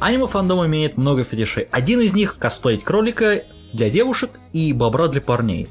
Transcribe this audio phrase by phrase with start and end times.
[0.00, 1.66] Аниме фандом имеет много фетишей.
[1.70, 5.68] Один из них– косплеить кролика для девушек и бобра для парней.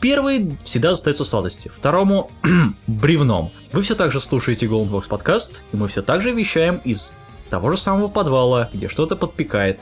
[0.00, 2.30] Первый всегда остается сладости, второму–
[2.86, 3.52] бревном.
[3.72, 7.12] Вы все так же слушаете Golden Box подкаст, и мы все так же вещаем из
[7.50, 9.80] того же самого подвала, где что-то подпекает.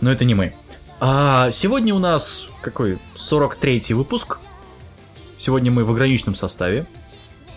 [0.00, 0.54] Но это не мы.
[1.00, 2.98] А сегодня у нас какой?
[3.16, 4.38] 43-й выпуск.
[5.36, 6.86] Сегодня мы в ограниченном составе.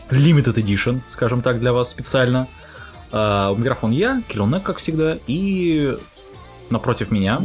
[0.10, 2.48] Limited Edition, скажем так, для вас специально.
[3.12, 5.98] А, у микрофона я, Киллонек, как всегда, и
[6.70, 7.42] напротив меня.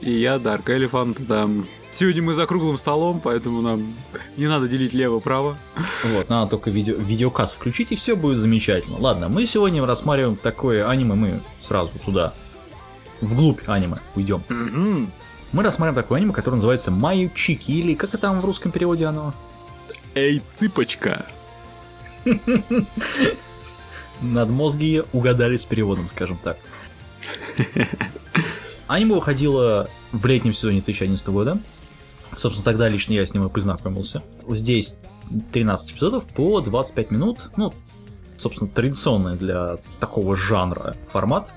[0.00, 1.48] И я, Дарк Элефант, да.
[1.90, 3.94] Сегодня мы за круглым столом, поэтому нам
[4.36, 5.56] не надо делить лево-право.
[6.04, 8.98] Вот, надо только видео, видеокаст включить, и все будет замечательно.
[8.98, 12.34] Ладно, мы сегодня рассматриваем такое аниме, мы сразу туда,
[13.22, 14.42] вглубь аниме уйдем.
[15.52, 19.06] Мы рассматриваем такое аниме, которое называется Маю Чики, или как это там в русском переводе
[19.06, 19.32] оно?
[20.14, 21.24] Эй, цыпочка!
[24.20, 26.58] Надмозги угадали с переводом, скажем так.
[28.86, 31.58] Аниме выходило в летнем сезоне 2011 года.
[32.36, 34.22] Собственно, тогда лично я с ним и познакомился.
[34.48, 34.98] Здесь
[35.52, 37.50] 13 эпизодов по 25 минут.
[37.56, 37.72] Ну,
[38.38, 41.48] собственно, традиционный для такого жанра формат.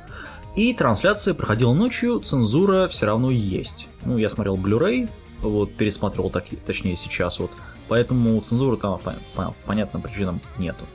[0.55, 3.87] И трансляция проходила ночью, цензура все равно есть.
[4.03, 5.09] Ну, я смотрел Blu-ray,
[5.41, 7.51] вот, пересматривал, так, точнее, сейчас вот.
[7.89, 10.85] Поэтому цензуры там по, по понятным причинам нету.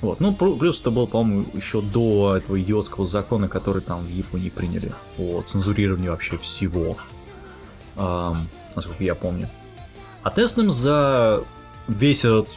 [0.00, 0.20] Вот.
[0.20, 4.50] Ну, плю- плюс это было, по-моему, еще до этого идиотского закона, который там в Японии
[4.50, 6.96] приняли о цензурировании вообще всего.
[7.96, 9.48] Ам, насколько я помню.
[10.22, 11.42] Ответственным за
[11.88, 12.56] весь этот,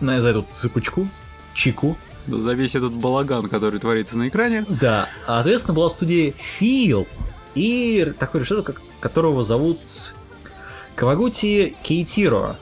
[0.00, 1.08] на- за эту цепочку,
[1.54, 1.96] чику,
[2.26, 4.64] За весь этот балаган, который творится на экране.
[4.68, 7.06] да, ответственно была студия Feel
[7.54, 9.78] и такой режиссер, которого зовут
[10.94, 12.56] Кавагути Кейтиро.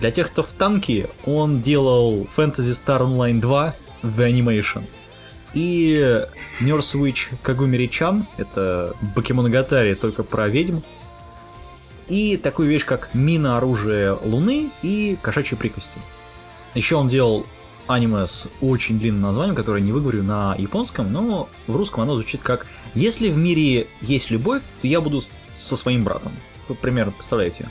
[0.00, 4.84] Для тех, кто в танке, он делал Fantasy Star Online 2 The Animation.
[5.52, 6.24] И
[6.60, 10.78] Nurse Witch Кагумири-чан, это Бакемоногатари, только про ведьм.
[12.08, 15.98] И такую вещь, как Мина оружие Луны и Кошачьи прикости.
[16.74, 17.44] Еще он делал
[17.86, 22.40] аниме с очень длинным названием, которое не выговорю на японском, но в русском оно звучит
[22.40, 25.20] как «Если в мире есть любовь, то я буду
[25.56, 26.32] со своим братом».
[26.80, 27.68] Примерно представляете,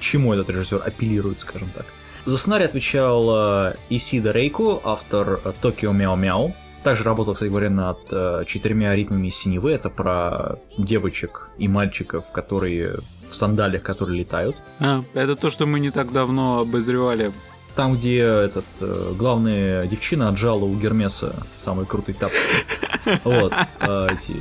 [0.00, 1.84] к чему этот режиссер апеллирует, скажем так.
[2.24, 3.30] За сценарий отвечал
[3.68, 6.54] э, Исида Рейко, автор э, Токио Мяу Мяу.
[6.82, 9.72] Также работал, кстати говоря, над э, четырьмя ритмами синевы.
[9.72, 12.96] Это про девочек и мальчиков, которые
[13.28, 14.56] в сандалиях, которые летают.
[14.80, 17.32] А, это то, что мы не так давно обозревали.
[17.76, 22.38] Там, где этот э, главная девчина отжала у Гермеса самые крутые тапки.
[23.24, 24.32] Вот, эти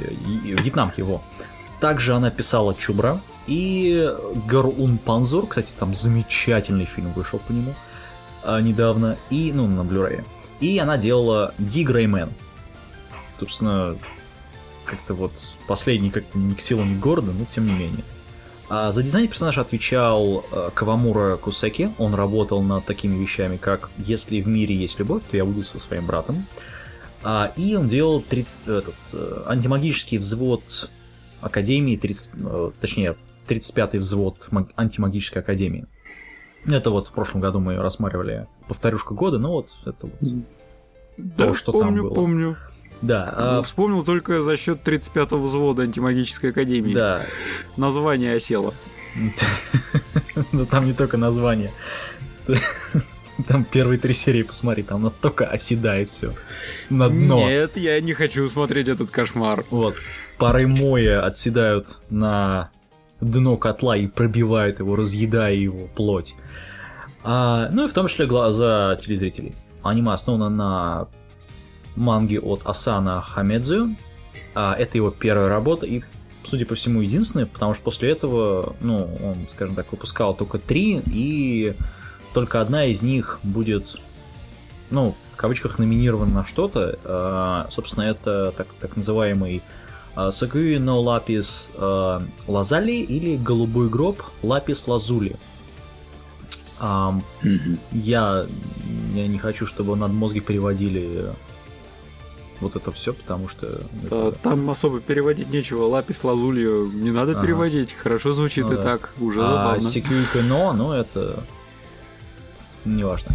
[0.44, 1.24] вьетнамки его.
[1.80, 4.08] Также она писала Чубра и
[4.48, 7.74] Гарун Панзур, кстати, там замечательный фильм вышел по нему
[8.44, 10.24] а, недавно, и, ну, на Blu-ray.
[10.60, 12.30] И она делала Ди Греймен.
[13.40, 13.98] Собственно,
[14.86, 15.32] как-то вот
[15.68, 18.04] последний как-то ни к силам, ни к городу, но тем не менее.
[18.70, 21.92] А за дизайн персонажа отвечал э, Кавамура Кусеки.
[21.98, 25.80] Он работал над такими вещами, как «Если в мире есть любовь, то я буду со
[25.80, 26.46] своим братом».
[27.24, 30.90] А, и он делал 30, этот, э, антимагический взвод
[31.42, 33.16] Академии, 30, э, точнее,
[33.50, 35.86] 35-й взвод маг- антимагической Академии.
[36.68, 41.72] Это вот в прошлом году мы рассматривали повторюшка года, но вот это вот то, что
[41.72, 42.14] там помню, было.
[42.14, 42.58] помню.
[43.02, 46.94] Да, а, Вспомнил только за счет 35-го взвода антимагической академии.
[46.94, 47.26] да.
[47.78, 48.74] Название осело.
[50.52, 51.72] Ну там не только название.
[53.48, 56.34] Там первые три серии, посмотри, там настолько оседает все
[56.90, 57.48] на дно.
[57.48, 59.64] Нет, я не хочу смотреть этот кошмар.
[59.70, 59.96] Вот.
[60.38, 62.70] Пары моя отседают на
[63.22, 66.36] дно котла и пробивают его, разъедая его плоть.
[67.24, 69.56] А, ну и в том числе глаза телезрителей.
[69.84, 71.08] Аниме основано на
[71.96, 73.96] манге от Асана Хамедзу.
[74.56, 76.02] А, это его первая работа и,
[76.44, 81.02] судя по всему, единственная, потому что после этого, ну, он, скажем так, выпускал только три,
[81.06, 81.76] и
[82.34, 83.98] только одна из них будет,
[84.90, 86.98] ну, в кавычках номинирована на что-то.
[87.04, 89.62] А, собственно, это так, так называемый
[90.20, 95.36] а, Сагуи но Лапис а, Лазали или Голубой гроб Лапис Лазули.
[96.82, 97.24] Ам,
[97.92, 98.46] я,
[99.14, 101.32] я не хочу, чтобы над мозги переводили
[102.62, 103.82] вот это все, потому что...
[104.10, 105.86] Да, это- Там особо переводить нечего.
[105.86, 107.42] Лапис лазулью не надо Ага.
[107.42, 107.94] переводить.
[107.94, 108.84] Хорошо звучит Ну и да.
[108.84, 109.14] так.
[109.20, 109.82] Уже А забавно.
[109.82, 111.44] Секьюйка но, ну это
[112.84, 113.34] неважно.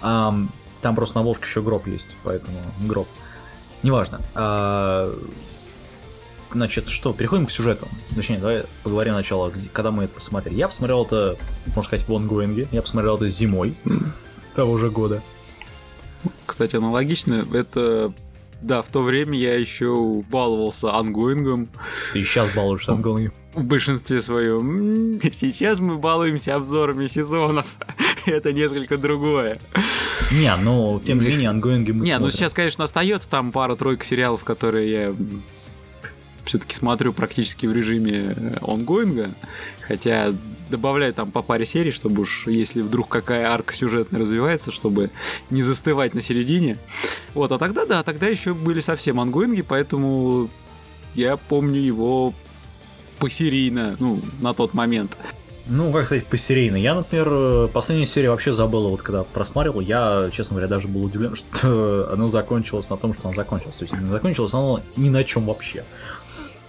[0.00, 0.48] Ам,
[0.80, 3.08] там просто на обложке еще гроб есть, поэтому гроб.
[3.82, 4.20] Неважно.
[4.34, 5.14] А,
[6.52, 7.88] значит, что, переходим к сюжету.
[8.14, 10.56] Точнее, давай поговорим сначала, где- когда мы это посмотрели.
[10.56, 12.68] Я посмотрел это, можно сказать, в онгоинге.
[12.72, 13.74] Я посмотрел это зимой
[14.54, 15.22] того же года.
[16.46, 17.46] Кстати, аналогично.
[17.52, 18.12] Это...
[18.62, 21.68] Да, в то время я еще баловался онгоингом
[22.14, 23.34] Ты сейчас балуешься онгоингом.
[23.52, 25.20] в большинстве своем.
[25.32, 27.66] Сейчас мы балуемся обзорами сезонов.
[28.26, 29.58] Это несколько другое.
[30.32, 32.30] Не, ну, тем не менее, онгоинги мы Не, ну смотрим.
[32.38, 35.14] сейчас, конечно, остается там пара-тройка сериалов, которые я
[36.46, 39.30] все-таки смотрю практически в режиме э, онгоинга,
[39.82, 40.32] хотя
[40.70, 45.10] добавляю там по паре серий, чтобы уж, если вдруг какая арка сюжетная развивается, чтобы
[45.50, 46.78] не застывать на середине.
[47.34, 50.48] Вот, а тогда, да, тогда еще были совсем ангоинги, поэтому
[51.14, 52.32] я помню его
[53.18, 55.16] посерийно, ну, на тот момент.
[55.68, 56.76] Ну, как сказать, посерийно.
[56.76, 61.04] Я, например, э, последнюю серию вообще забыл, вот когда просматривал, я, честно говоря, даже был
[61.04, 63.76] удивлен, что оно закончилось на том, что оно закончилось.
[63.76, 65.84] То есть не закончилось оно ни на чем вообще.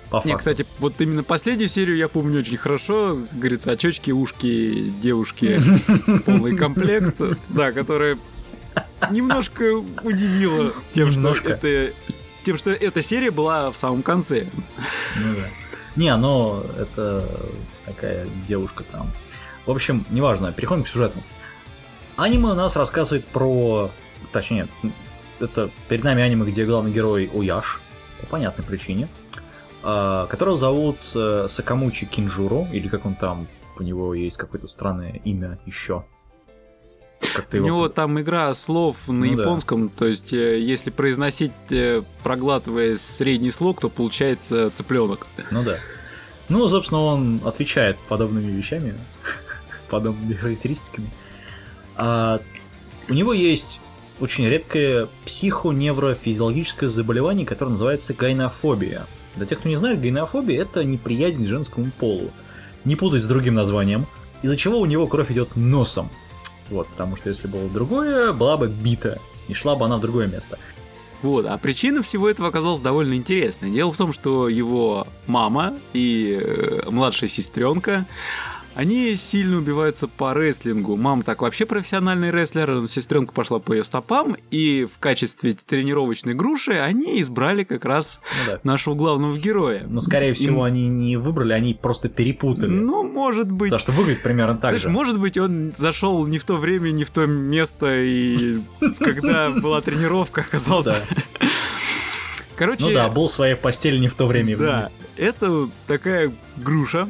[0.10, 0.38] По Не, факту.
[0.38, 3.20] кстати, вот именно последнюю серию я помню очень хорошо.
[3.32, 5.62] Говорится, очечки, ушки, девушки,
[6.26, 7.20] полный комплект,
[7.50, 8.18] да, которая
[9.12, 9.64] немножко
[10.04, 11.94] удивила тем, что это
[12.44, 14.48] тем, что эта серия была в самом конце.
[15.18, 15.50] Ну да.
[15.98, 17.28] Не, но это
[17.86, 19.12] такая девушка там.
[19.66, 21.22] В общем, неважно, переходим к сюжету.
[22.16, 23.92] Аниме у нас рассказывает про...
[24.32, 24.68] Точнее,
[25.40, 27.82] это перед нами аниме, где главный герой Уяш,
[28.22, 29.10] по понятной причине,
[30.30, 33.48] которого зовут э, Сакамучи Кинжуру, или как он там,
[33.80, 36.04] у него есть какое-то странное имя еще.
[37.34, 37.68] Как ты У его...
[37.68, 39.44] него там игра слов на Ну да.
[39.44, 45.26] японском, то есть э, если произносить, э, проглатывая средний слог, то получается цыпленок.
[45.52, 45.78] Ну да.
[46.50, 48.94] Ну, собственно, он отвечает подобными вещами,
[49.90, 51.10] подобными характеристиками.
[51.96, 52.40] А,
[53.10, 53.80] у него есть
[54.20, 59.06] очень редкое психоневрофизиологическое заболевание, которое называется гайнофобия.
[59.38, 62.32] Для тех, кто не знает, гайнофобия– это неприязнь к женскому полу.
[62.86, 64.08] Не путать с другим названием,
[64.42, 66.10] из-за чего у него кровь идет носом.
[66.70, 70.28] Вот, потому что если было другое, была бы бита, и шла бы она в другое
[70.28, 70.58] место.
[71.22, 73.72] Вот, а причина всего этого оказалась довольно интересной.
[73.72, 78.06] Дело в том, что его мама и э, младшая сестренка,
[78.78, 80.96] они сильно убиваются по рестлингу.
[80.98, 86.74] Мама так вообще профессиональный рестлер, сестренка пошла по ее стопам, и в качестве тренировочной груши
[86.74, 88.60] они избрали как раз Ну да.
[88.64, 89.84] нашего главного героя.
[89.90, 92.70] Но, скорее всего, они не выбрали, они просто перепутали.
[92.70, 93.72] Ну, может быть.
[93.72, 94.90] Потому что выглядит примерно так Знаешь, же.
[94.90, 98.60] может быть, он зашел не в то время, не в то место, и
[99.00, 100.96] когда была тренировка, оказался.
[102.56, 104.58] Короче, Ну да, был в своей постели не в то время.
[104.58, 107.10] Да, это такая груша,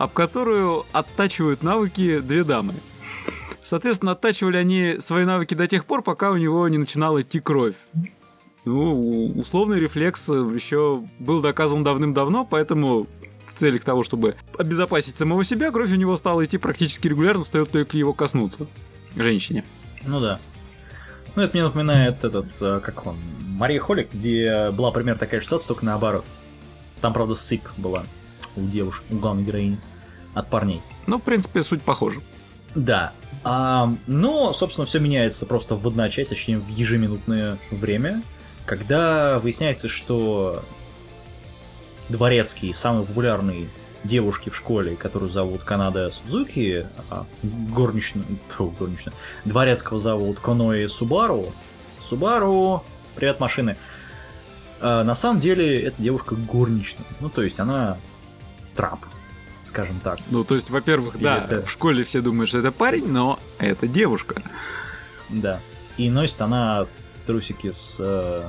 [0.00, 2.72] об которую оттачивают навыки две дамы.
[3.62, 7.74] Соответственно, оттачивали они свои навыки до тех пор, пока у него не начинала идти кровь.
[8.64, 13.08] Ну, условный рефлекс еще был доказан давным-давно, поэтому
[13.46, 17.70] в целях того, чтобы обезопасить самого себя, кровь у него стала идти практически регулярно, стоит
[17.70, 18.68] только его коснуться.
[19.16, 19.66] Женщине.
[20.06, 20.40] Ну да.
[21.36, 25.68] Ну, это мне напоминает этот, э, как он, Мария Холик, где была примерно такая ситуация,
[25.68, 26.24] только наоборот.
[27.02, 28.04] Там, правда, сыпь была
[28.60, 29.78] у девушек, у главной героини
[30.34, 30.80] от парней.
[31.06, 32.20] Ну, в принципе, суть похожа.
[32.74, 33.12] Да.
[33.42, 38.22] А, но, собственно, все меняется просто в одна часть, точнее, в ежеминутное время,
[38.66, 40.62] когда выясняется, что
[42.08, 43.68] дворецкий, самый популярный
[44.04, 49.14] девушки в школе, которую зовут Канада Судзуки, а горничную, фу, горничную,
[49.44, 51.52] дворецкого зовут Конои Субару.
[52.00, 53.76] Субару, привет, машины.
[54.80, 57.06] А, на самом деле, эта девушка горничная.
[57.20, 57.98] Ну, то есть она
[58.80, 59.00] трап,
[59.64, 60.18] скажем так.
[60.30, 63.38] Ну, то есть, во-первых, Или да, это- в школе все думают, что это парень, но
[63.58, 64.42] это девушка.
[65.28, 65.60] Да.
[65.98, 66.86] И носит она
[67.26, 67.96] трусики с...
[67.98, 68.48] э,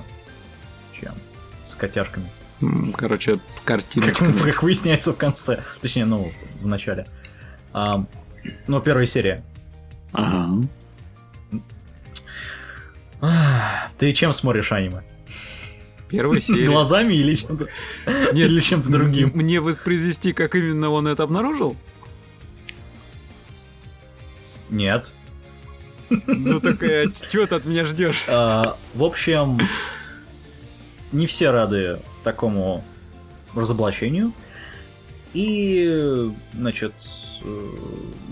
[0.94, 1.14] чем?
[1.66, 2.32] С котяшками.
[2.96, 4.32] Короче, Как, картиночками.
[4.52, 5.62] как выясняется в конце.
[5.82, 7.06] Точнее, ну, в начале.
[7.74, 8.06] А,
[8.68, 9.44] ну, первая серия.
[10.14, 10.64] Ага.
[13.98, 15.02] Ты чем смотришь аниме?
[16.12, 16.68] Первая серия.
[16.68, 17.68] Глазами или чем-то?
[18.34, 19.32] Нет, или чем-то другим?
[19.34, 21.76] Мне воспроизвести, как именно он это обнаружил?
[24.70, 25.14] Нет.
[26.10, 26.80] Ну так,
[27.32, 28.26] чего ты от меня ждешь?
[28.28, 29.60] А, в общем,
[31.12, 32.84] не все рады такому
[33.56, 34.34] разоблачению.
[35.34, 36.94] И, значит,
[37.44, 37.68] э,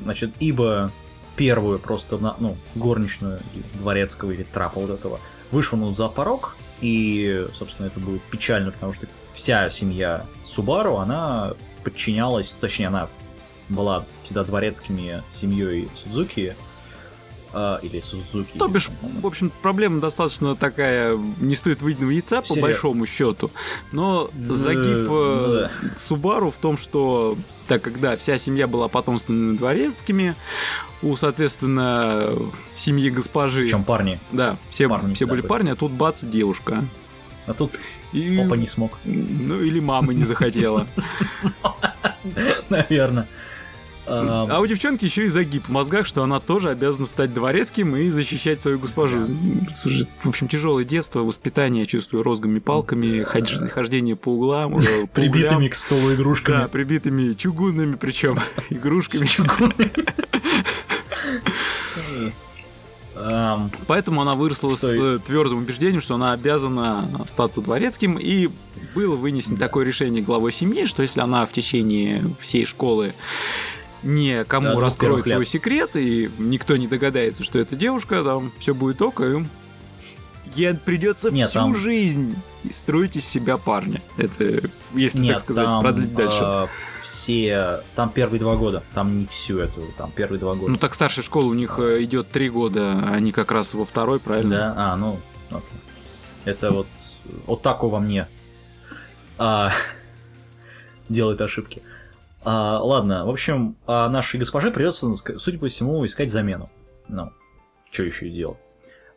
[0.03, 0.91] значит, ибо
[1.37, 3.39] первую просто, на- ну, горничную
[3.75, 5.21] дворецкого или трапа вот этого
[5.51, 12.55] вышвырнут за порог, И, собственно, это будет печально, потому что вся семья Субару, она подчинялась,
[12.59, 13.09] точнее, она
[13.67, 16.55] была всегда дворецкими семьей Судзуки,
[17.53, 18.57] а, или Судзуки.
[18.57, 23.51] То бишь, в общем, проблема достаточно такая, не стоит выеденного яйца, по Серьё- большому счету.
[23.91, 25.87] Но загиб Э, э.
[25.97, 27.37] Субару в том, что
[27.67, 30.35] так как, да, вся семья была потомственными дворецкими,
[31.01, 32.33] у, соответственно,
[32.75, 33.61] семьи госпожи...
[33.63, 34.19] Причем парни.
[34.31, 35.47] Да, все, парни все были были.
[35.47, 36.83] парни, а тут бац, девушка.
[37.45, 37.71] А тут
[38.11, 40.87] И, папа не смог, Ну, или мама не захотела.
[42.69, 43.27] наверное.
[44.11, 47.95] А, А у девчонки еще и загиб в мозгах, что она тоже обязана стать дворецким
[47.95, 49.27] и защищать свою госпожу.
[49.73, 55.75] Слушай, В общем, тяжелое детство, воспитание, чувствую, розгами, палками, хождение по углам, э, Прибитыми к
[55.75, 56.57] столу игрушками.
[56.57, 58.37] Да, прибитыми чугунными причем
[58.69, 59.27] игрушками.
[63.21, 68.17] Ам, Поэтому она выросла Что с твердым убеждением, что она обязана остаться дворецким.
[68.17, 68.49] И
[68.95, 73.13] было вынесено такое решение главой семьи, что если она в течение всей школы
[74.03, 75.35] не кому Да, раскроет первых лет.
[75.35, 79.45] свой секрет, и никто не догадается, что это девушка, там все будет ок, и
[80.55, 82.35] ей придется Нет, всю там- жизнь
[82.71, 84.01] строить из себя парня.
[84.17, 84.61] Это,
[84.93, 86.39] если Нет, так сказать, там, продлить дальше.
[86.41, 86.67] а,
[87.01, 90.71] все, там первые два года, там не всю эту, там первые два года.
[90.71, 93.85] Ну так старшая школа у них э, идет три года, а они как раз во
[93.85, 94.55] второй, правильно?
[94.57, 95.61] Да, а, ну, окей.
[96.45, 96.87] это вот,
[97.45, 98.27] вот так во мне
[99.37, 99.71] а,
[101.09, 101.81] делает ошибки.
[102.51, 106.71] А, ладно, в общем, а нашей госпоже придется, судя по всему, искать замену.
[107.07, 107.31] Ну,
[107.91, 108.57] что еще делать?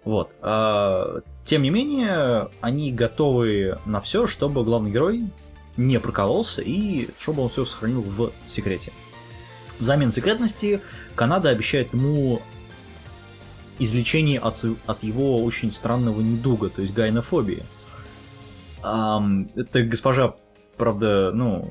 [0.05, 0.35] Вот.
[0.43, 5.31] а, тем не менее, они готовы на все, чтобы главный герой
[5.79, 8.93] не прокололся и чтобы он все сохранил в секрете.
[9.79, 10.83] Взамен секретности
[11.15, 12.43] Канада обещает ему
[13.79, 17.63] излечение от, от его очень странного недуга, то есть гайнофобии.
[18.83, 20.35] Ам, это госпожа,
[20.77, 21.69] правда, ну,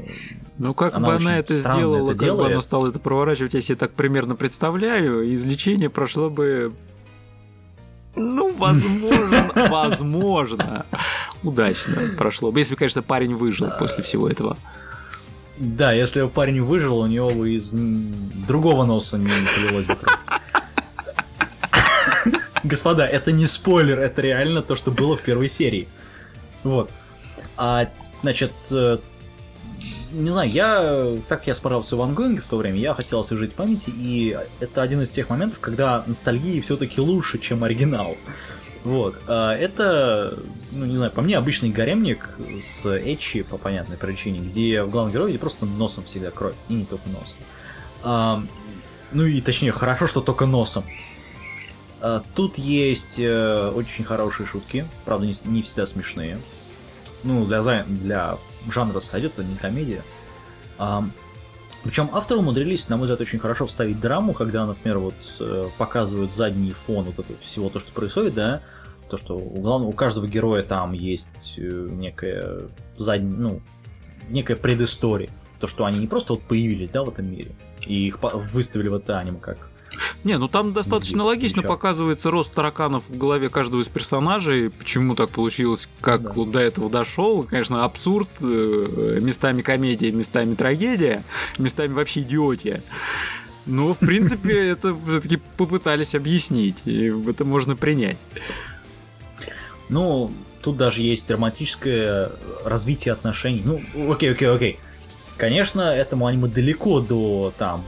[0.58, 2.64] Ну, как Она бы она это сделала, это как бы она делает.
[2.64, 6.74] стала это проворачивать, я себе так примерно представляю, излечение прошло бы...
[8.16, 10.86] Ну, возможно, возможно,
[11.44, 12.60] удачно прошло бы.
[12.60, 14.58] Если, конечно, парень выжил после всего этого.
[15.58, 20.18] да, если бы парень выжил, у него бы из другого носа не полилось бы кровь.
[22.64, 25.88] Господа, это не спойлер, это реально то, что было в первой серии.
[26.64, 26.92] Вот.
[27.58, 27.88] А,
[28.22, 28.98] значит, э,
[30.12, 33.92] не знаю, я так я справился в ангоинге в то время, я хотел освежить памяти,
[33.96, 38.18] и это один из тех моментов, когда ностальгия все-таки лучше, чем оригинал.
[38.84, 39.16] Вот.
[39.28, 40.38] А это,
[40.72, 42.30] ну не знаю, по мне обычный гаремник
[42.62, 46.86] с Эчи по понятной причине, где в главном герое просто носом всегда кровь, и не
[46.86, 48.48] только носом.
[49.14, 50.84] Ну и точнее, хорошо, что только носом.
[52.00, 56.40] А, Тут есть э, очень хорошие шутки, правда, не всегда смешные.
[57.24, 58.38] Ну, для, для
[58.70, 60.04] жанра сойдет, это не комедия.
[61.84, 66.34] причем авторы умудрились, на мой взгляд, очень хорошо вставить драму, когда, например, вот э, показывают
[66.34, 68.62] задний фон вот этого всего то, что происходит, да,
[69.10, 73.62] то, что у, главного, у каждого героя там есть э, некая задняя, ну,
[74.30, 75.30] некая предыстория.
[75.60, 77.52] То, что они не просто вот появились, да, в этом мире,
[77.86, 79.71] и их выставили в это аниме как
[80.24, 81.24] Не, ну там достаточно Где?
[81.26, 81.74] логично Ничего.
[81.74, 86.34] показывается рост тараканов в голове каждого из персонажей, почему так получилось, как Да.
[86.34, 87.44] вот до этого дошел.
[87.44, 91.24] Конечно, абсурд, э, местами комедия, местами трагедия,
[91.58, 92.82] местами вообще идиотия.
[93.66, 98.18] Но, в принципе, это все-таки попытались объяснить, и это можно принять.
[99.90, 100.32] Ну,
[100.62, 102.32] тут даже есть романтическое
[102.64, 103.62] развитие отношений.
[103.66, 103.82] Ну,
[104.12, 104.80] окей, окей, окей.
[105.38, 107.84] Конечно, этому аниме далеко до там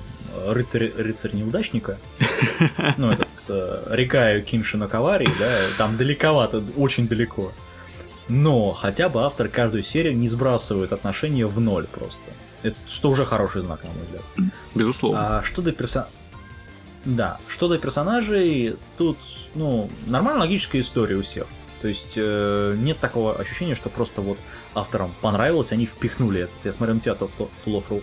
[0.48, 1.98] рыцарь, рыцарь неудачника.
[2.98, 7.52] Ну, этот э, Рикаю Киншина Кавари, да, там далековато, очень далеко.
[8.30, 12.22] Но хотя бы автор каждую серию не сбрасывает отношения в ноль просто.
[12.62, 14.52] Это что уже хороший знак, на мой взгляд.
[14.76, 15.40] Безусловно.
[15.40, 16.08] А что до перса...
[17.06, 19.18] Да, что до персонажей, тут,
[19.56, 21.48] ну, нормальная логическая история у всех.
[21.84, 24.38] То есть э, нет такого ощущения, что просто вот
[24.74, 26.54] авторам понравилось, они впихнули это.
[26.64, 27.18] Я смотрел на тебя,
[27.66, 28.02] Тулофру,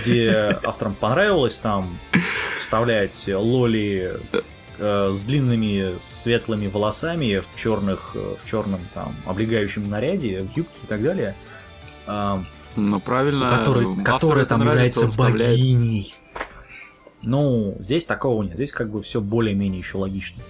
[0.00, 1.98] где авторам понравилось там
[2.58, 4.18] вставлять лоли
[4.78, 10.78] э, с длинными светлыми волосами в черных, э, в черном там облегающем наряде, в юбке
[10.82, 11.36] и так далее.
[12.06, 12.42] А,
[12.74, 13.50] Ну, правильно.
[14.02, 16.14] который, это там нравится, является богиней.
[17.20, 18.54] Ну, здесь такого нет.
[18.54, 20.42] Здесь как бы все более-менее еще логично.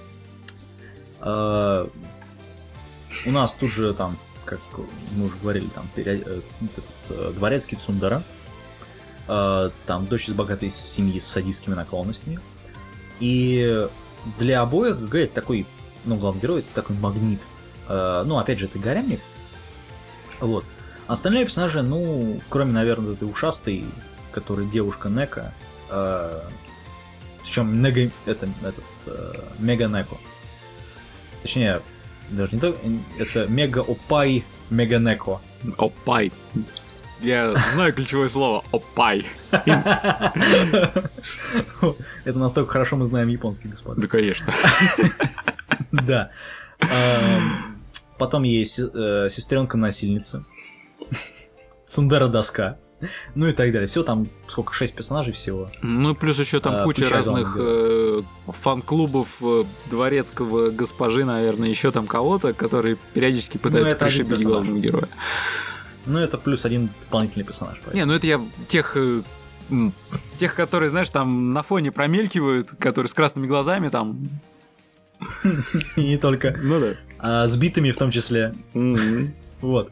[3.26, 4.60] У нас тут же там, как
[5.12, 8.22] мы уже говорили, там пере- э, этот, э, дворецкий Цундара.
[9.26, 12.40] А, Там дочь из богатой семьи с садистскими наклонностями.
[13.20, 13.86] И
[14.38, 15.66] для обоих ГГ это такой,
[16.04, 17.40] ну, главный герой, это такой магнит.
[17.88, 19.20] Э, ну, опять же, это Горямник.
[20.40, 20.64] Вот.
[21.06, 23.84] Остальные персонажи, ну, кроме, наверное, этой ушастой,
[24.32, 25.54] которая девушка Нека,
[25.90, 26.42] э,
[27.42, 30.18] причем Нега, это, этот, э, Мега Неко.
[31.42, 31.80] Точнее,
[32.30, 32.74] даже не так,
[33.18, 35.40] это Мега Опай Мега Неко.
[35.78, 36.32] Опай.
[37.20, 39.24] Я знаю ключевое слово опай.
[42.24, 44.00] Это настолько хорошо мы знаем японский, господа.
[44.00, 44.52] Да, конечно.
[45.92, 46.30] Да.
[46.80, 47.74] Эм,
[48.18, 50.44] Потом есть э, сестренка-насильница.
[51.86, 52.78] Цундера доска.
[53.34, 53.86] Ну и так далее.
[53.86, 55.70] Всего там сколько, шесть персонажей всего.
[55.82, 61.90] Ну и плюс еще там А, куча разных э, фан-клубов э, дворецкого госпожи, наверное, еще
[61.90, 65.08] там кого-то, которые периодически пытаются это один пришибить главного героя.
[66.06, 67.78] Ну это плюс один дополнительный персонаж.
[67.78, 67.96] поэтому.
[67.96, 69.22] Не, ну это я тех э,
[70.38, 74.28] тех, которые, знаешь, там на фоне промелькивают, которые с красными глазами там.
[75.96, 76.56] И не только.
[76.60, 76.94] Ну да.
[77.18, 78.54] А, с битами в том числе.
[79.60, 79.90] Вот.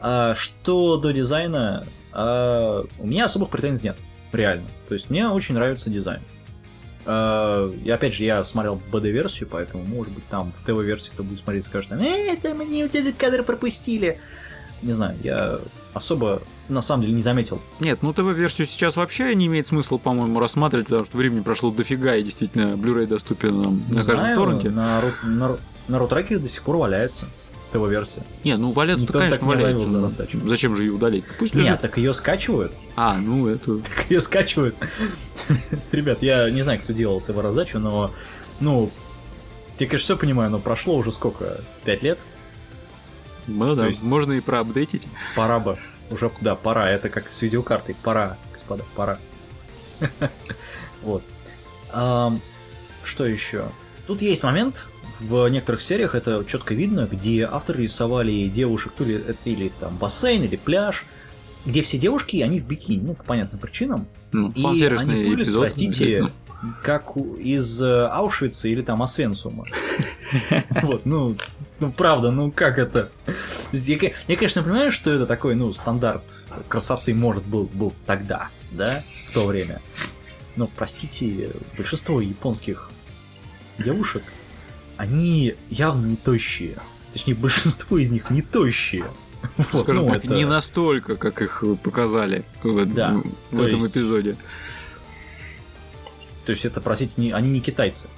[0.00, 3.96] А, что до дизайна, а, у меня особых претензий нет.
[4.32, 4.66] Реально.
[4.88, 6.20] То есть мне очень нравится дизайн.
[7.04, 11.40] А, и опять же, я смотрел БД-версию, поэтому, может быть, там в ТВ-версии кто будет
[11.40, 14.18] смотреть, скажет, э, там они вот этот кадр пропустили.
[14.82, 15.60] Не знаю, я
[15.92, 16.40] особо,
[16.70, 17.60] на самом деле, не заметил.
[17.80, 22.16] Нет, ну ТВ-версию сейчас вообще не имеет смысла, по-моему, рассматривать, потому что времени прошло дофига,
[22.16, 24.70] и действительно Blu-ray доступен нам Не на каждом знаю, торренте.
[24.70, 27.26] На, на, на рутраке до сих пор валяется
[27.70, 28.22] ТВ-версия.
[28.44, 29.86] Не, ну валяться-то, Никто конечно, так не валяется.
[29.86, 30.40] за ну, раздачу.
[30.46, 31.24] Зачем же ее удалить?
[31.38, 31.80] Пусть Нет, лежит.
[31.80, 32.74] так ее скачивают.
[32.96, 33.78] А, ну это...
[33.96, 34.74] Так ее скачивают.
[35.92, 38.10] Ребят, я не знаю, кто делал ТВ-раздачу, но,
[38.60, 38.90] ну,
[39.78, 41.60] я, конечно, все понимаю, но прошло уже сколько?
[41.84, 42.18] Пять лет?
[43.46, 45.02] Ну да, есть- можно и проапдейтить.
[45.34, 45.78] Пора бы.
[46.10, 46.90] Уже, да, пора.
[46.90, 47.96] Это как с видеокартой.
[48.02, 49.18] Пора, господа, пора.
[51.02, 51.22] Вот.
[51.90, 53.64] Что еще?
[54.06, 54.86] Тут есть момент,
[55.20, 59.96] в некоторых сериях это четко видно, где авторы рисовали девушек, то ли это или там
[59.96, 61.04] бассейн, или пляж,
[61.66, 64.06] где все девушки, они в бикини, ну, по понятным причинам.
[64.32, 65.60] Ну, И они выглядят, эпизод.
[65.62, 66.32] простите,
[66.82, 69.66] как из э, Аушвица или там Освенцума.
[70.82, 71.36] Вот, ну,
[71.80, 73.10] ну правда, ну как это?
[73.72, 76.22] Я, я, конечно, понимаю, что это такой, ну, стандарт
[76.68, 79.82] красоты, может, был, был тогда, да, в то время.
[80.54, 82.90] Но, простите, большинство японских
[83.78, 84.22] девушек,
[85.00, 86.76] они явно не тощие.
[87.14, 89.10] Точнее, большинство из них не тощие.
[89.72, 93.14] Вот, Скажем ну, так, это- не настолько, как их показали в, этом- Да,
[93.50, 94.36] в то этом есть- эпизоде.
[96.44, 98.08] То есть это, простите, не, они не китайцы.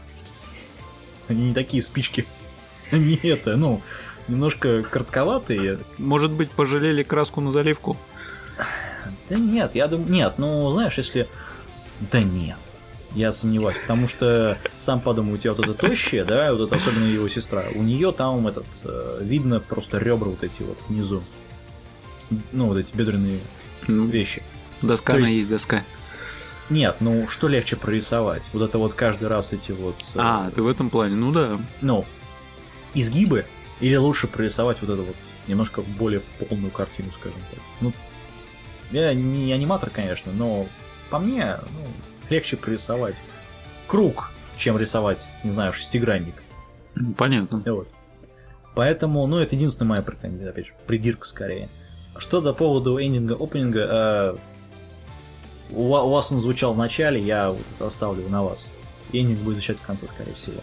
[1.28, 2.26] Они не такие спички.
[2.90, 3.80] Они это, ну,
[4.26, 5.78] немножко коротковатые.
[5.98, 7.96] Может быть, пожалели краску на заливку?
[9.28, 11.28] Да нет, я думаю, нет, ну, знаешь, если...
[12.10, 12.58] Да нет,
[13.14, 17.04] я сомневаюсь, потому что сам подумай, у тебя вот это тощее, да, вот это особенно
[17.04, 21.22] его сестра, у нее там этот, э, видно просто ребра вот эти вот внизу.
[22.52, 23.40] Ну, вот эти бедренные
[23.88, 24.42] Ну, вещи.
[24.80, 25.84] доска То есть- есть доска.
[26.70, 28.48] Нет, ну, что легче прорисовать?
[28.54, 29.96] Вот это вот каждый раз эти вот...
[30.14, 31.58] э, А, ты в этом плане, ну да.
[31.82, 32.06] ну,
[32.94, 33.44] изгибы,
[33.80, 35.16] или лучше прорисовать вот эту вот
[35.48, 37.60] немножко более полную картину, скажем так.
[37.80, 37.92] Ну,
[38.92, 40.66] я не аниматор, конечно, но
[41.10, 41.86] по мне, ну,
[42.30, 43.22] легче прорисовать
[43.86, 46.34] круг, чем рисовать, не знаю, шестигранник.
[47.16, 47.62] Понятно.
[47.66, 47.88] Вот.
[48.74, 51.68] Поэтому, ну, это единственная моя претензия, опять же, придирка скорее.
[52.16, 54.36] Что до поводу эндинга, опенинга, э,
[55.70, 58.68] у, у вас он звучал в начале, я вот это оставлю на вас.
[59.12, 60.60] Эндинг будет звучать в конце, скорее всего.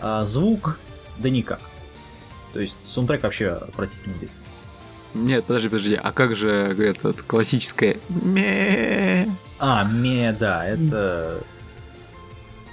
[0.00, 0.78] А звук,
[1.18, 1.60] да никак.
[2.52, 4.30] То есть саундтрек вообще отвратительный здесь.
[5.14, 7.96] Нет, подожди, подожди, а как же этот классическое?
[9.58, 11.42] А, ме, да, это...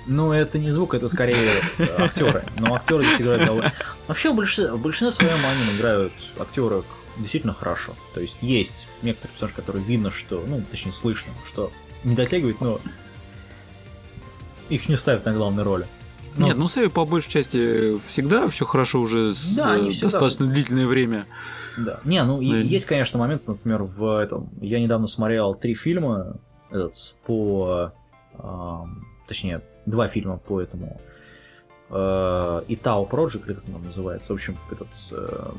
[0.07, 2.43] Ну, это не звук, это скорее вот, актеры.
[2.59, 3.73] Но актеры здесь играют довольно...
[4.07, 6.83] Вообще, в большинстве, в большинстве своем аниме играют актеры
[7.17, 7.93] действительно хорошо.
[8.13, 11.71] То есть есть некоторые персонажи, которые видно, что, ну, точнее, слышно, что
[12.03, 12.79] не дотягивают, но
[14.69, 15.87] их не ставят на главной роли.
[16.37, 19.91] Ну, Нет, ну Сэви по большей части всегда все хорошо уже с Да, они э,
[19.91, 21.27] всегда- достаточно длительное время.
[21.77, 22.01] Да.
[22.03, 22.57] Не, ну Да.
[22.57, 24.49] есть, конечно, момент, например, в этом.
[24.61, 26.35] Я недавно смотрел три фильма,
[26.69, 27.91] этот, по.
[28.37, 30.99] ам, точнее, два фильма по этому.
[31.89, 34.33] Э, Итао Project, или как он называется.
[34.33, 34.87] В общем, этот.
[35.11, 35.55] эм,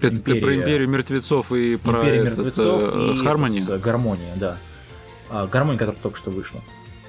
[0.00, 3.58] Это Империя- про империю мертвецов и про Империя этот, мертвецов э, и Хармони.
[3.62, 4.56] этот, э, Гармония, да.
[5.28, 6.60] А, Гармония, которая только что вышла.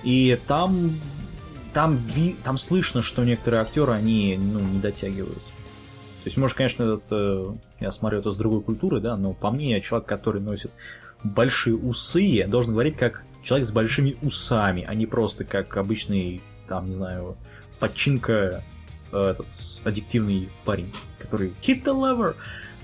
[0.03, 0.99] И там
[1.73, 5.37] там, ви- там слышно, что некоторые актеры, они ну, не дотягивают.
[5.37, 9.51] То есть, может, конечно, этот, э, я смотрю это с другой культуры, да, но по
[9.51, 10.71] мне, человек, который носит
[11.23, 16.89] большие усы, должен говорить как человек с большими усами, а не просто как обычный, там,
[16.89, 17.37] не знаю,
[17.79, 18.61] подчинка
[19.13, 19.47] э, этот
[19.85, 22.35] аддиктивный парень, который hit the lever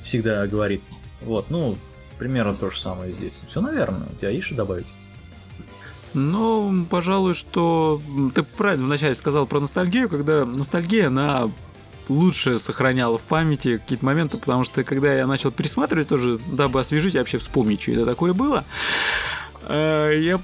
[0.03, 0.81] всегда говорит.
[1.21, 1.75] Вот, ну,
[2.17, 3.41] примерно то же самое здесь.
[3.45, 4.07] Все, наверное.
[4.09, 4.87] У тебя есть что добавить?
[6.13, 8.01] Ну, пожалуй, что
[8.33, 11.49] ты правильно вначале сказал про ностальгию, когда ностальгия, она
[12.07, 17.15] лучше сохраняла в памяти какие-то моменты, потому что когда я начал пересматривать тоже, дабы освежить
[17.15, 18.63] вообще вспомнить, что это такое было,
[19.69, 20.39] я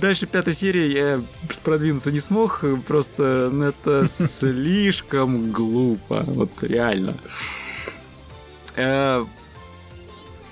[0.00, 1.22] дальше пятой серии я
[1.64, 7.16] продвинуться не смог, просто ну, это слишком глупо, вот реально.
[8.76, 9.24] Э,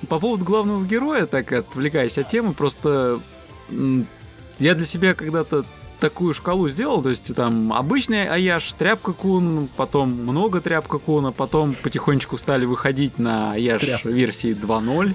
[0.09, 3.21] По поводу главного героя, так отвлекаясь от темы, просто
[4.59, 5.65] я для себя когда-то
[6.01, 11.75] такую шкалу сделал, то есть там обычный Аяш, тряпка кун, потом много тряпка куна, потом
[11.83, 14.09] потихонечку стали выходить на Аяш Тряпка.
[14.11, 15.15] версии 2.0.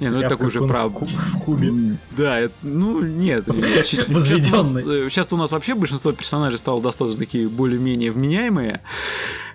[0.00, 0.86] Не, ну это Тряпка такой уже кун про...
[0.88, 1.72] в ку- в кубе.
[2.16, 3.44] Да, это- ну нет.
[4.08, 5.10] Возведённый.
[5.10, 8.80] Сейчас у нас вообще большинство персонажей стало достаточно такие более-менее вменяемые.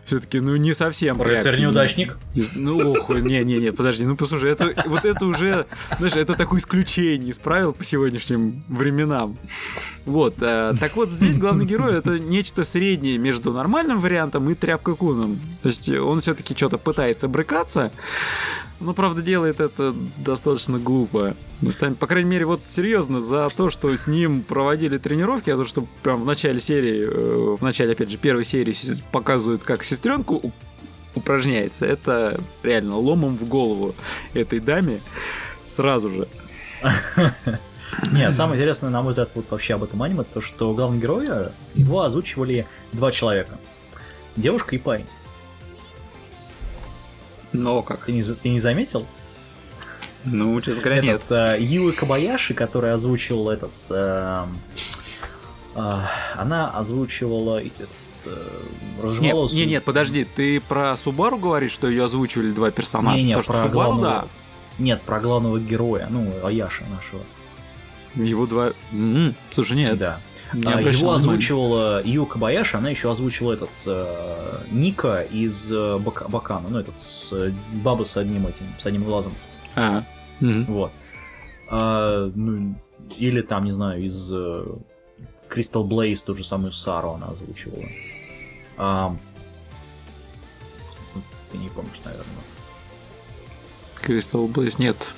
[0.06, 1.18] Все-таки, ну, не совсем.
[1.18, 1.62] Профессор тряпки.
[1.62, 2.18] неудачник.
[2.36, 5.66] Из- Ну, ох, не-не-не, подожди, ну послушай, это, вот это уже,
[5.98, 9.38] знаешь, это такое исключение из правил по сегодняшним временам.
[10.06, 14.94] Вот, э, так вот здесь главный герой это нечто среднее между нормальным вариантом и тряпка
[14.94, 15.40] куном.
[15.64, 17.92] То есть он все-таки что-то пытается брыкаться,
[18.80, 21.36] но, правда, делает это достаточно глупо.
[21.62, 25.56] Мы станем- По крайней мере, вот серьезно, за то, что с ним проводили тренировки, а
[25.58, 28.76] то, что прям в начале серии, э, в начале, опять же, первой серии
[29.12, 30.54] показывают, как сестренку
[31.16, 33.96] упражняется, это реально ломом в голову
[34.34, 35.00] этой даме
[35.68, 36.28] сразу же.
[38.12, 41.52] Не, самое интересное, на мой взгляд, вот вообще об этом аниме, то, что главного героя,
[41.76, 43.58] его озвучивали два человека.
[44.36, 45.06] Девушка и парень.
[47.54, 48.06] Но как?
[48.06, 49.06] Ты не, ты не заметил?
[50.26, 51.22] Ну, честно говоря, нет.
[51.26, 53.72] Этот, э, Юи Кабаяши, который озвучил этот...
[53.90, 54.44] э,
[55.76, 56.00] э,
[56.36, 57.90] она озвучивала этот,
[58.26, 63.18] э, Нет, нет, нет, подожди, ты про Субару говоришь, что ее озвучивали два персонажа?
[63.18, 64.28] Не-не, Потому что про Субару, главного...
[64.80, 67.22] Нет, про главного героя, ну, Аяша нашего.
[68.16, 68.24] да.
[68.24, 68.72] Его два...
[68.92, 70.20] М, Слушай, нет, Да.
[70.54, 76.28] не А, Его озвучивала Ю Кабаяши, она еще озвучила этот э, Ника из э, Бака-
[76.30, 79.34] Бакана, ну этот с, э, баба с одним этим, с одним глазом,
[79.76, 80.04] А,
[80.40, 80.66] мгм.
[80.66, 80.92] вот.
[81.70, 82.76] А, ну,
[83.18, 84.66] или там, не знаю, из э,
[85.50, 87.86] Crystal Blaze ту же самую Сару она озвучивала.
[88.78, 89.16] А,
[91.52, 92.26] ты не помнишь, наверное.
[94.02, 95.14] Crystal Blaze нет.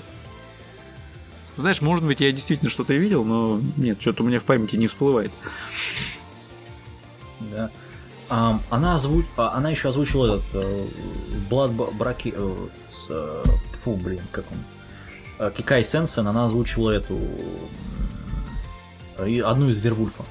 [1.56, 4.76] Знаешь, может быть, я действительно что-то и видел, но нет, что-то у меня в памяти
[4.76, 5.32] не всплывает.
[7.40, 7.72] Да.
[8.30, 9.26] Ам, она озвуч...
[9.38, 10.88] а, она еще озвучила этот э,
[11.50, 12.34] Blood Браки...
[12.88, 13.44] с, э,
[13.84, 14.58] фу, блин, как он?
[15.40, 17.18] Э, Кикай Сенсен, она озвучила эту
[19.26, 20.24] и одну из Вервульфа.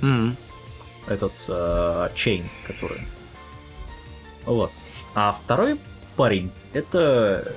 [0.00, 0.36] Мгм.
[1.06, 3.02] Этот э, Чейн, который.
[4.44, 4.70] Вот.
[5.14, 5.78] А второй
[6.16, 7.52] парень это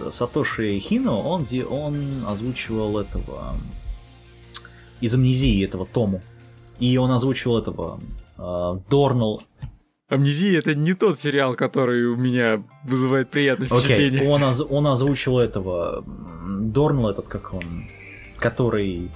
[0.00, 3.56] этот, Сатоши Хино, он, де- он озвучивал этого
[5.00, 6.22] из амнезии этого Тому.
[6.80, 8.00] И он озвучивал этого
[8.38, 9.42] э, Дорнал.
[10.14, 14.28] Амнезия это не тот сериал, который у меня вызывает приятное впечатление.
[14.28, 17.88] он, оз- он озвучил этого м, Дорнал, этот как он,
[18.36, 19.10] который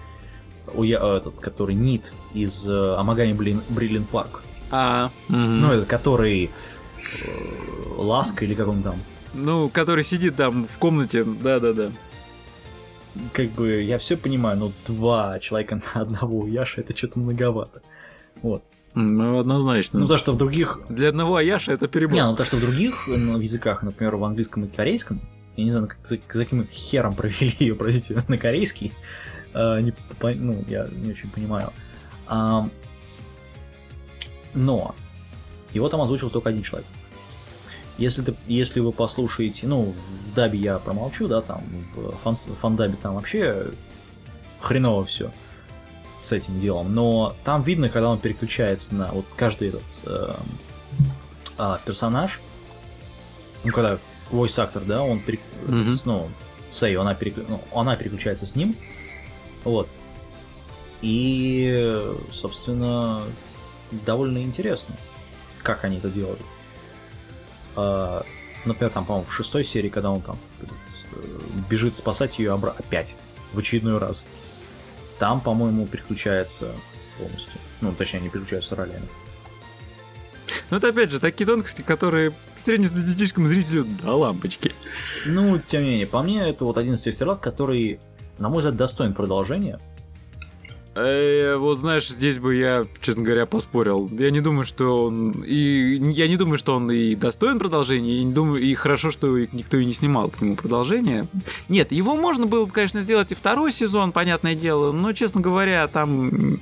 [0.69, 4.43] уя- этот, который Нит из э, Амагами Бриллин Парк.
[4.71, 5.11] А.
[5.29, 6.45] Ну, этот, который
[7.25, 7.29] э,
[7.97, 8.97] Ласка или как он там.
[9.35, 11.91] ну, который сидит там в комнате, да-да-да.
[13.35, 17.83] Как бы я все понимаю, но два человека на одного Яша это что-то многовато.
[18.41, 18.63] Вот.
[18.95, 20.01] Ну, однозначно.
[20.01, 22.15] Ну, то, что в других Для одного Аяша это перебор.
[22.15, 25.21] Не, ну то, что в других ну, языках, например, в английском и корейском,
[25.57, 28.93] я не знаю, как, за, за каким хером провели ее, простите, на корейский,
[29.55, 31.73] э, не по- ну, я не очень понимаю.
[32.27, 32.71] Ам,
[34.55, 34.95] но
[35.73, 36.89] его там озвучил только один человек.
[37.99, 39.95] Если, ты, если вы послушаете, ну,
[40.27, 41.63] в дабе я промолчу, да, там,
[41.95, 43.67] в фан, фандабе там вообще
[44.61, 45.33] хреново все
[46.21, 50.37] с этим делом, но там видно, когда он переключается на вот каждый этот эм,
[51.59, 52.41] а, персонаж,
[53.65, 53.99] ну, когда
[54.31, 55.89] voice актор, да, он, перек- Мгм.
[55.93, 56.29] этот, ну,
[56.69, 58.77] Сэй, она, переклю- ну, она переключается с ним,
[59.65, 59.89] вот,
[61.03, 63.23] и, собственно,
[63.91, 64.95] довольно интересно,
[65.63, 66.41] как они это делают.
[67.77, 68.25] А,
[68.65, 70.67] например, там, по-моему, в шестой серии, когда он там э,
[71.71, 73.15] бежит спасать ее обра- опять,
[73.53, 74.27] в очередной раз,
[75.19, 76.73] там, по-моему, переключается
[77.19, 77.61] полностью.
[77.81, 79.09] Ну, точнее, не переключаются ролями.
[80.71, 84.75] Но это опять же такие тонкости, которые среднестатистическому зрителю до лампочки.
[85.25, 88.01] Ну, тем не менее, по мне, это вот один из тех сериалов, который,
[88.39, 89.79] на мой взгляд, достоин продолжения.
[91.01, 94.11] Э, вот знаешь, здесь бы я, честно говоря, поспорил.
[94.19, 98.25] Я не думаю, что он и я не думаю, что он и достоин продолжения, и
[98.25, 101.29] не думаю, и хорошо, что никто и не снимал к нему продолжение.
[101.69, 105.87] Нет, его можно было, бы, конечно, сделать и второй сезон, понятное дело, но, честно говоря,
[105.87, 106.59] там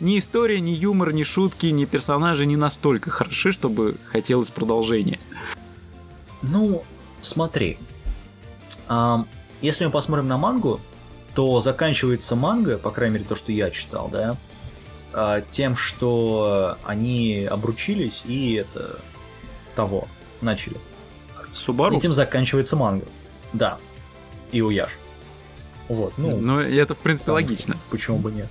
[0.00, 5.18] ни история, ни юмор, ни шутки, ни персонажи не настолько хороши, чтобы хотелось продолжения.
[6.42, 6.84] Ну,
[7.22, 7.78] смотри.
[9.62, 10.80] Если мы посмотрим на мангу,
[11.34, 14.36] то заканчивается манга, по крайней мере то, что я читал, да,
[15.12, 19.00] а, тем, что они обручились и это
[19.74, 20.08] того
[20.40, 20.76] начали.
[21.50, 21.96] Субару?
[21.96, 23.06] И тем заканчивается манга.
[23.52, 23.78] Да.
[24.52, 24.90] И Уяш.
[25.88, 27.76] Вот, ну, Ну, это, в принципе, там, логично.
[27.90, 28.48] Почему бы нет?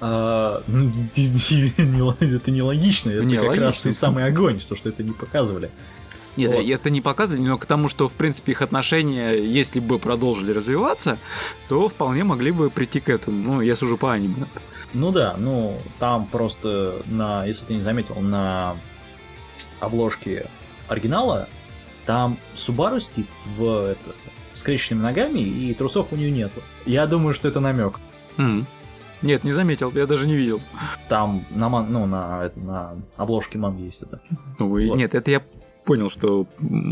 [0.00, 0.90] А, ну,
[2.20, 5.70] это нелогично, это Не, как раз и самый огонь, что, что это не показывали.
[6.36, 6.64] Нет, Вот.
[6.64, 11.18] это не показывали, но к тому, что, в принципе, их отношения, если бы продолжили развиваться,
[11.68, 13.54] то вполне могли бы прийти к этому.
[13.54, 14.46] Ну, я сужу по аниме.
[14.92, 18.76] Ну да, ну там просто на, если ты не заметил, на
[19.80, 20.46] обложке
[20.88, 21.48] оригинала
[22.06, 24.14] там Субару сидит в это,
[24.52, 26.62] с скрещенными ногами и трусов у нее нету.
[26.86, 27.98] Я думаю, что это намек.
[28.36, 28.66] М.
[29.22, 30.60] Нет, не заметил, я даже не видел.
[31.08, 34.20] Там на ман, ну на это на обложке манги есть это.
[34.58, 34.98] Ну, Вот.
[34.98, 35.42] Нет, это я
[35.84, 36.46] понял, что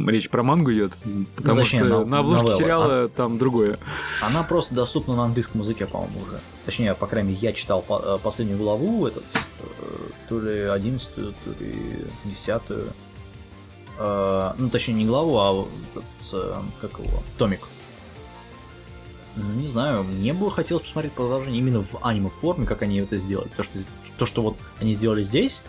[0.07, 0.93] речь про мангу идет,
[1.37, 2.59] потому точнее, что на- на обложке новелла.
[2.59, 3.79] сериала там другое.
[4.21, 6.41] Она просто доступна на английском языке, по-моему, уже.
[6.65, 9.25] Точнее, по крайней мере, я читал э, последнюю главу, этот,
[9.61, 9.97] э,
[10.29, 12.93] то ли одиннадцатую, то ли десятую.
[13.99, 17.61] Э, Ну, точнее, не главу, а этот, как его, томик.
[19.37, 23.49] Ну, не знаю, мне бы хотелось посмотреть продолжение именно в аниме-форме, как они это сделали.
[23.57, 23.79] То, что,
[24.19, 25.63] то, что вот они сделали здесь,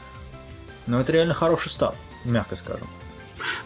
[0.87, 2.87] ну, это реально хороший старт, мягко скажем.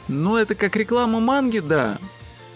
[0.07, 1.97] Ну, это как реклама манги, да.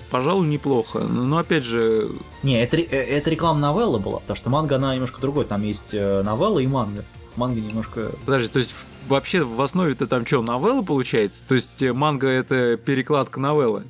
[0.10, 0.99] Пожалуй, неплохо.
[0.99, 2.10] Но, опять же,
[2.43, 5.45] Не, это, э, это реклама новеллы была, потому что манга, она немножко другой.
[5.45, 7.05] Там есть э, новелла и манга.
[7.38, 8.12] Манга немножко...
[8.25, 8.75] подожди, то есть
[9.07, 11.43] вообще в основе-то там что, новелла получается?
[11.47, 13.86] То есть э, манга это перекладка новеллы?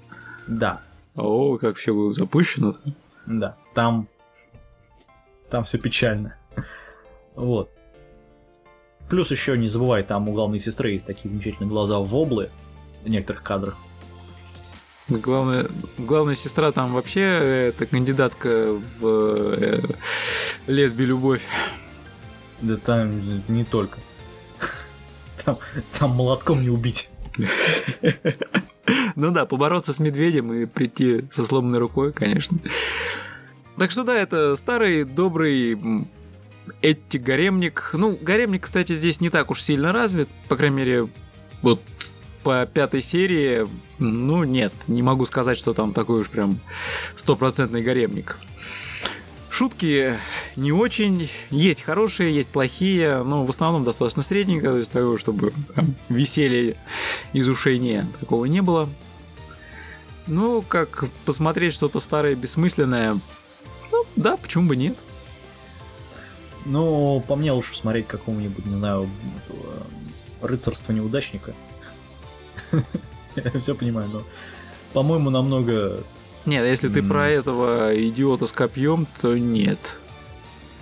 [0.46, 0.82] Да,
[1.16, 2.76] О, как все запущено.
[3.26, 3.58] да.
[3.74, 4.08] Там...
[5.50, 6.36] Там все печально.
[7.36, 7.72] Вот.
[9.10, 12.50] Плюс еще не забывай, там у главной сестры есть такие замечательные глаза воблы
[13.04, 13.78] в некоторых кадрах.
[15.08, 19.82] Главная, главная сестра там вообще это кандидатка в э,
[20.68, 21.44] лесби любовь.
[22.62, 24.00] Да там не только.
[25.44, 25.58] Там,
[25.98, 27.10] там молотком не убить.
[29.16, 32.60] Ну да, побороться с медведем и прийти со сломанной рукой, конечно.
[33.78, 35.78] Так что да, это старый добрый
[36.82, 37.92] Эдди гаремник.
[37.94, 41.10] Ну, гаремник, кстати, здесь не так уж сильно развит, по крайней мере,
[41.62, 41.82] вот
[42.44, 43.68] по пятой серии,
[44.00, 46.60] ну нет, не могу сказать, что там такой уж прям
[47.16, 48.38] стопроцентный гаремник.
[49.50, 50.14] Шутки
[50.56, 55.52] не очень, есть хорошие, есть плохие, но в основном достаточно средненько, то есть того, чтобы
[55.74, 56.78] прям веселье
[57.34, 58.90] из ушей не, такого не было.
[60.28, 63.20] Ну, как посмотреть что-то старое, бессмысленное,
[63.92, 64.98] ну, да, почему бы нет.
[66.66, 69.10] Ну, по мне лучше посмотреть какого-нибудь, не знаю,
[69.44, 71.54] этого, рыцарства неудачника.
[73.36, 74.24] Я все понимаю, но,
[74.94, 76.04] по-моему, намного
[76.46, 79.98] Нет, если ты про этого идиота с копьем, то нет.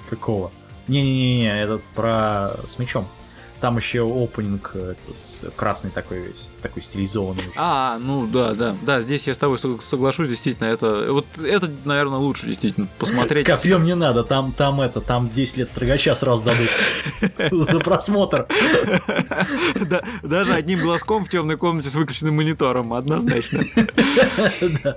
[0.09, 0.51] какого.
[0.87, 3.07] Не-не-не, этот про с мечом.
[3.61, 7.41] Там еще опенинг этот, красный такой весь, такой стилизованный.
[7.41, 7.51] уже.
[7.57, 11.69] А, ну да, да, да, здесь я с тобой сог- соглашусь, действительно, это, вот это,
[11.83, 13.45] наверное, лучше, действительно, С посмотреть.
[13.45, 16.69] копьем не надо, там, там это, там 10 лет строгача сразу дадут
[17.69, 18.47] за просмотр.
[19.89, 23.63] Да, Даже одним глазком в темной комнате с выключенным монитором, однозначно.
[24.83, 24.95] Да,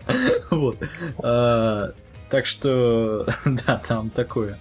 [0.51, 0.77] вот.
[1.19, 1.93] А,
[2.31, 4.59] Так что, да, там такое.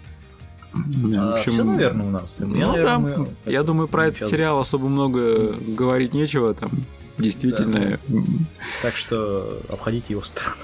[0.74, 2.40] В общем, Все, наверное, у нас.
[2.40, 6.72] Я, Ну наверное, да, мы- я думаю, про этот сериал особо много говорить нечего, там
[7.18, 8.48] действительно, м,
[8.82, 10.58] Так что обходите его стороной.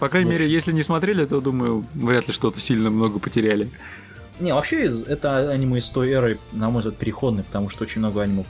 [0.00, 3.70] по крайней мере, если не смотрели, то, думаю, вряд ли что-то сильно много потеряли.
[4.40, 8.00] Не, вообще из, это аниме из той эры, на мой взгляд, переходный, потому что очень
[8.00, 8.44] много аниме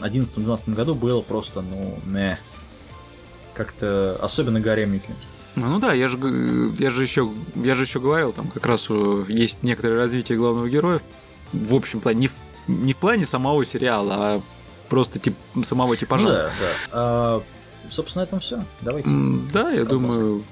[0.00, 2.38] в 11-12 году было просто, ну, не.
[3.54, 5.10] Как-то, особенно гаремники.
[5.54, 6.18] Ну ну да, я же,
[6.78, 10.68] я же еще, я же еще говорил, там как раз э, есть некоторое развитие главного
[10.68, 11.00] героя
[11.52, 12.34] в общем плане, не в,
[12.66, 14.42] не в плане самого сериала, а
[14.88, 16.24] просто тип, самого типажа.
[16.24, 16.72] Ну да, да.
[16.92, 17.42] А,
[17.90, 18.64] собственно, на этом все.
[18.80, 19.10] Давайте.
[19.52, 20.42] Да, я думаю,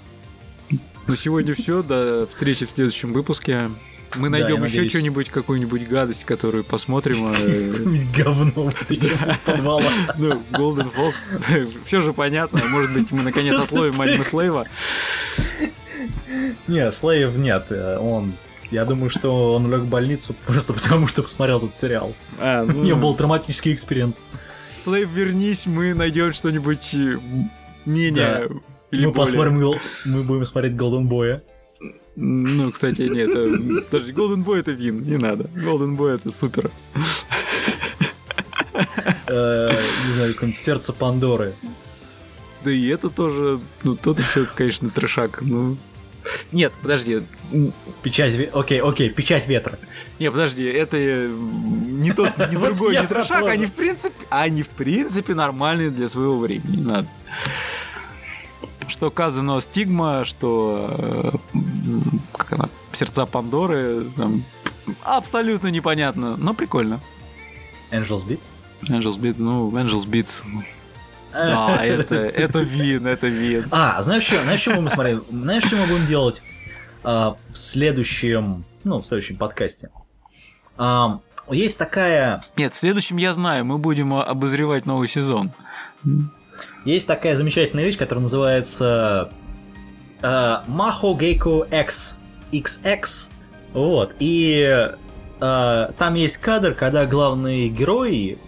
[1.07, 1.83] на сегодня все.
[1.83, 3.71] До встречи в следующем выпуске.
[4.17, 4.91] Мы Да, найдем я еще надеюсь.
[4.91, 7.33] что-нибудь, какую-нибудь гадость, которую посмотрим.
[7.33, 8.71] э, Какое-нибудь говно
[9.45, 9.83] подвала.
[10.19, 12.61] Ну, Golden Fox, все же понятно.
[12.71, 14.67] Может быть, мы наконец отловим аниме Слейва.
[16.69, 17.67] Не, Слейв нет.
[17.71, 18.33] э, Он.
[18.71, 22.15] Я думаю, что он лег в больницу просто потому, что посмотрел этот сериал.
[22.39, 24.23] А, У ну, него был травматический experience.
[24.77, 26.95] Слейв, вернись, мы найдем что-нибудь
[27.85, 28.15] менее...
[28.15, 28.43] Да.
[28.93, 29.27] или мы более.
[29.27, 31.43] посмотрим, мы будем смотреть Голден Боя.
[32.17, 33.83] Ну, кстати, нет, это...
[33.91, 35.45] Подожди, Golden Boy это вин, не надо.
[35.55, 36.71] Golden Boy это супер.
[39.27, 39.71] Э,
[40.09, 41.55] Не знаю, какое-нибудь сердце Пандоры.
[42.65, 45.77] Да и это тоже, ну, тот еще, конечно, трешак, ну...
[46.53, 47.23] Нет, подожди,
[48.03, 49.79] Печать ве- Окей, окей, печать ветра.
[50.19, 54.69] не, подожди, это э, не тот, не другой, не трешак, они в принципе, они в
[54.69, 57.09] принципе нормальные для своего времени, не надо.
[58.89, 61.59] Что Казано Стигма, что э,
[62.33, 64.45] как она, Сердца Пандоры, там,
[65.03, 67.01] абсолютно непонятно, но прикольно.
[67.91, 68.41] Angels Beat.
[68.89, 70.43] Angels Beat, ну, Angels Beats.
[71.33, 73.67] Да, это, это вин, это вин.
[73.71, 75.21] А, знаешь что, знаешь, что мы смотреть?
[75.31, 76.43] Знаешь, что мы будем делать
[77.03, 79.91] а, в следующем, ну, в следующем подкасте?
[80.77, 85.53] А, есть такая, Нет, в следующем я знаю, мы будем обозревать новый сезон.
[86.85, 89.33] есть такая замечательная вещь, которая называется
[90.23, 92.21] а, Maho Geico X
[92.53, 93.29] XX.
[93.73, 94.89] Вот, и
[95.41, 98.39] а, там есть кадр, когда главные герои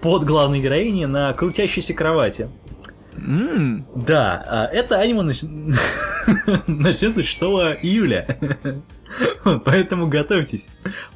[0.00, 2.48] под главной героиней на крутящейся кровати.
[3.14, 5.46] М, Да, а, это аниме нач-
[6.66, 7.40] начнется 6
[7.82, 8.38] июля.
[9.64, 10.68] Поэтому готовьтесь.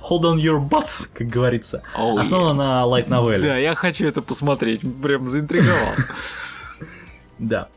[0.08, 1.82] Hold on your butts, как говорится.
[1.96, 3.46] Oh, Основано на light новелле.
[3.48, 5.94] Да, я хочу это посмотреть, прям заинтриговал.
[7.38, 7.68] Да.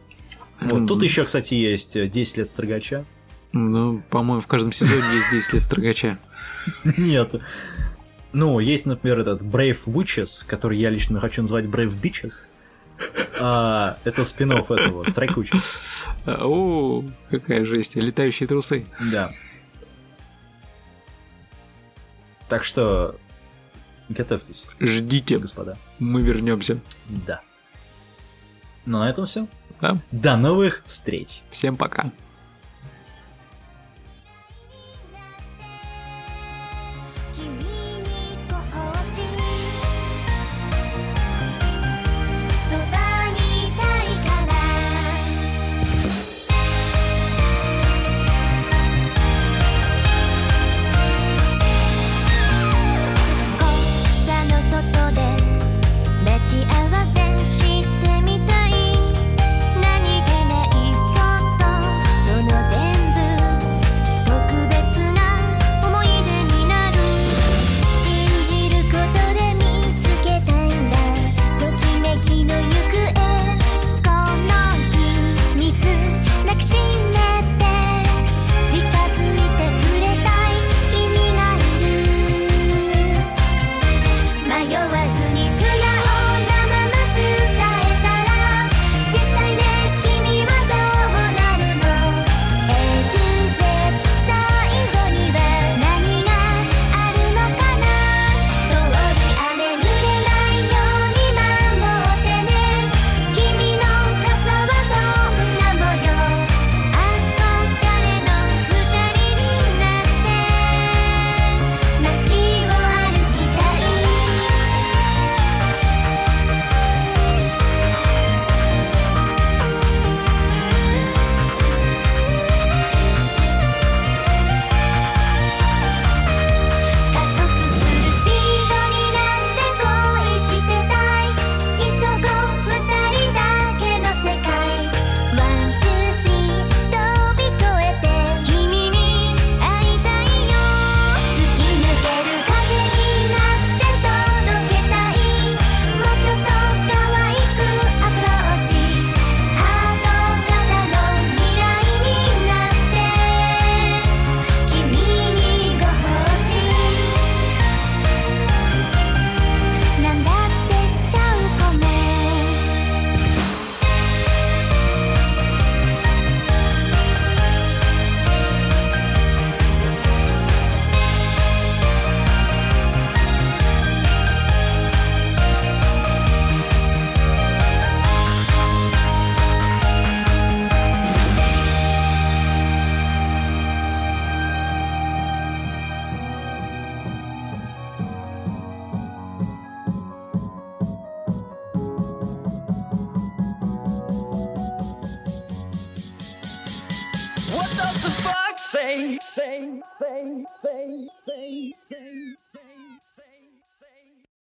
[0.62, 3.06] Вот, тут еще, кстати, есть э, 10 лет строгача.
[3.52, 6.18] Ну, по-моему, в каждом сезоне есть 10 лет строгача.
[6.98, 7.36] Нет.
[8.34, 12.42] Ну, есть, например, этот Brave Witches, который я лично хочу назвать Brave Bitches.
[13.40, 15.64] А, это спин этого, Strike Witches.
[16.26, 18.86] О, какая жесть, летающие трусы.
[19.12, 19.32] Да.
[22.48, 23.16] Так что
[24.10, 25.78] готовьтесь, Ждите, господа.
[26.00, 26.80] мы вернемся.
[27.08, 27.42] Да.
[28.86, 29.48] Ну, на этом все.
[29.82, 29.98] Да?
[30.12, 31.42] До новых встреч.
[31.52, 32.12] Всем пока.